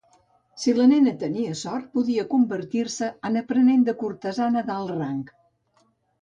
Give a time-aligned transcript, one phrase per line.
[0.61, 5.23] Si la nena tenia sort, podia convertir-se en aprenent de cortesana d'alt rang.